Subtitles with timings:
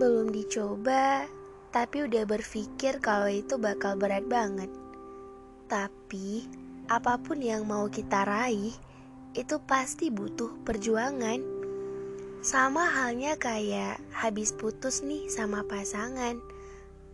[0.00, 1.28] Belum dicoba,
[1.68, 4.72] tapi udah berpikir kalau itu bakal berat banget.
[5.68, 6.48] Tapi,
[6.88, 8.72] apa pun yang mau kita raih,
[9.36, 11.44] itu pasti butuh perjuangan.
[12.40, 16.40] Sama halnya kayak habis putus nih sama pasangan,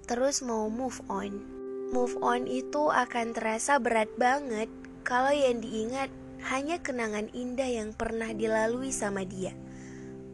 [0.07, 1.43] terus mau move on.
[1.91, 4.71] Move on itu akan terasa berat banget
[5.03, 6.07] kalau yang diingat
[6.47, 9.59] hanya kenangan indah yang pernah dilalui sama dia.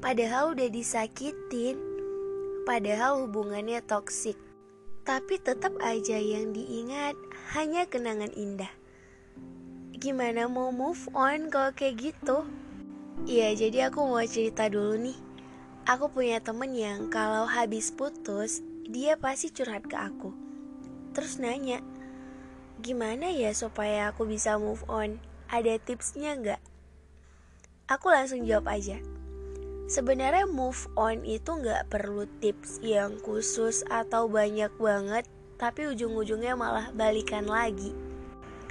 [0.05, 1.92] Padahal udah disakitin,
[2.65, 4.39] padahal hubungannya toksik.
[5.03, 7.19] Tapi tetap aja yang diingat
[7.59, 8.71] hanya kenangan indah.
[9.99, 12.47] Gimana mau move on kalau kayak gitu?
[13.27, 15.19] Iya, jadi aku mau cerita dulu nih.
[15.87, 20.31] Aku punya temen yang kalau habis putus, dia pasti curhat ke aku.
[21.15, 21.83] Terus nanya,
[22.83, 25.23] Gimana ya supaya aku bisa move on?
[25.47, 26.59] Ada tipsnya nggak?
[27.87, 28.99] Aku langsung jawab aja.
[29.93, 35.29] Sebenarnya move on itu nggak perlu tips yang khusus atau banyak banget,
[35.61, 37.93] tapi ujung-ujungnya malah balikan lagi.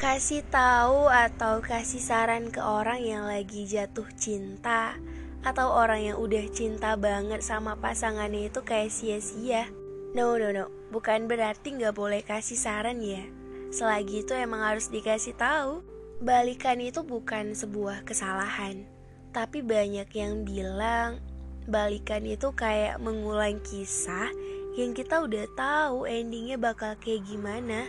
[0.02, 4.97] Kasih tahu atau kasih saran ke orang yang lagi jatuh cinta
[5.45, 9.69] atau orang yang udah cinta banget sama pasangannya itu kayak sia-sia.
[10.17, 13.22] No no no, bukan berarti nggak boleh kasih saran ya.
[13.69, 15.86] Selagi itu emang harus dikasih tahu.
[16.17, 18.89] Balikan itu bukan sebuah kesalahan,
[19.31, 21.23] tapi banyak yang bilang
[21.71, 24.27] balikan itu kayak mengulang kisah
[24.75, 27.87] yang kita udah tahu endingnya bakal kayak gimana.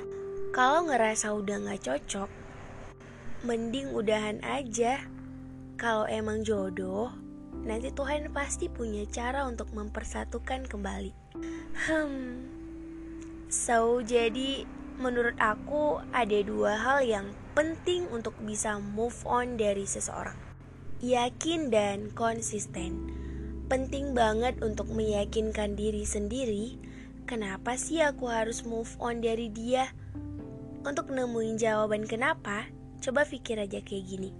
[0.54, 2.30] Kalau ngerasa udah gak cocok,
[3.46, 5.02] mending udahan aja.
[5.78, 7.10] Kalau emang jodoh,
[7.66, 11.10] nanti Tuhan pasti punya cara untuk mempersatukan kembali.
[11.88, 12.46] Hmm,
[13.48, 14.68] so jadi
[15.00, 17.26] menurut aku ada dua hal yang
[17.56, 20.51] penting untuk bisa move on dari seseorang.
[21.02, 23.10] Yakin dan konsisten.
[23.66, 26.78] Penting banget untuk meyakinkan diri sendiri,
[27.26, 29.90] kenapa sih aku harus move on dari dia?
[30.86, 32.70] Untuk nemuin jawaban kenapa,
[33.02, 34.30] coba pikir aja kayak gini.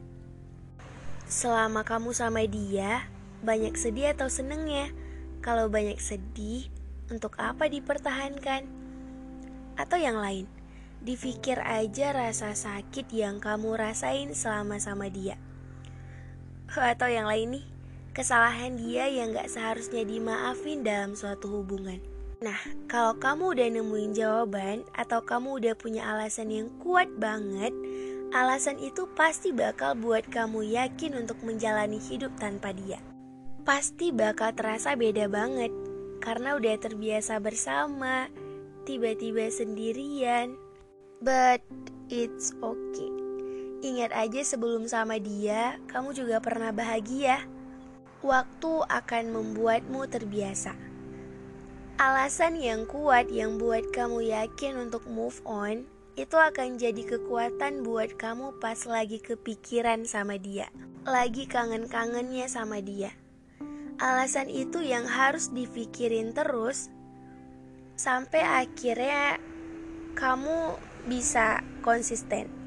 [1.26, 3.10] Selama kamu sama dia,
[3.42, 4.94] banyak sedih atau senengnya?
[5.42, 6.70] Kalau banyak sedih,
[7.10, 8.82] untuk apa dipertahankan?
[9.76, 10.46] atau yang lain.
[11.02, 15.34] Difikir aja rasa sakit yang kamu rasain selama sama dia.
[16.72, 17.64] Atau yang lain nih,
[18.16, 22.00] kesalahan dia yang gak seharusnya dimaafin dalam suatu hubungan.
[22.42, 22.58] Nah,
[22.90, 27.70] kalau kamu udah nemuin jawaban atau kamu udah punya alasan yang kuat banget,
[28.34, 32.98] alasan itu pasti bakal buat kamu yakin untuk menjalani hidup tanpa dia.
[33.62, 35.70] Pasti bakal terasa beda banget
[36.18, 38.26] karena udah terbiasa bersama,
[38.88, 40.56] tiba-tiba sendirian.
[41.22, 41.62] But
[42.10, 43.11] it's okay.
[43.82, 47.42] Ingat aja sebelum sama dia, kamu juga pernah bahagia.
[48.22, 50.78] Waktu akan membuatmu terbiasa.
[51.98, 55.82] Alasan yang kuat yang buat kamu yakin untuk move on
[56.14, 60.70] itu akan jadi kekuatan buat kamu pas lagi kepikiran sama dia,
[61.02, 63.10] lagi kangen-kangennya sama dia.
[63.98, 66.86] Alasan itu yang harus dipikirin terus
[67.98, 69.42] sampai akhirnya
[70.14, 70.78] kamu
[71.10, 72.61] bisa konsisten.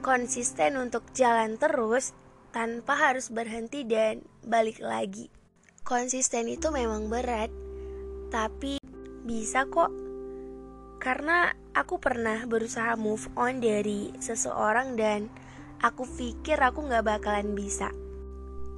[0.00, 2.16] Konsisten untuk jalan terus
[2.56, 5.28] tanpa harus berhenti dan balik lagi.
[5.84, 7.52] Konsisten itu memang berat,
[8.32, 8.80] tapi
[9.28, 9.92] bisa kok.
[11.00, 15.28] Karena aku pernah berusaha move on dari seseorang dan
[15.84, 17.92] aku pikir aku gak bakalan bisa.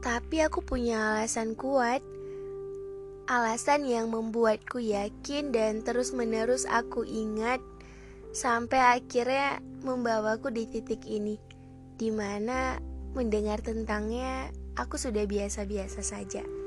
[0.02, 2.02] Tapi aku punya alasan kuat
[3.30, 7.62] Alasan yang membuatku yakin dan terus-menerus aku ingat
[8.32, 11.36] sampai akhirnya membawaku di titik ini,
[12.00, 12.80] di mana
[13.12, 16.61] mendengar tentangnya aku sudah biasa-biasa saja.